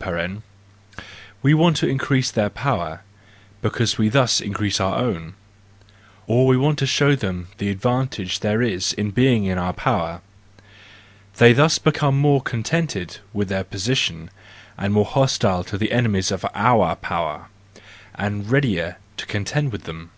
[0.00, 0.36] $tre);
[1.42, 3.00] we want to increase their power,
[3.62, 5.34] because we thus increase our own;
[6.28, 8.62] or we want to show 4 50 THE JOYFUL WISDOM, I them the advantage there
[8.62, 14.30] Is in being in our power,—they thus become more contented with their position,
[14.76, 17.46] and more hostile to the enemies of our power
[18.14, 20.12] and readier to contend with them.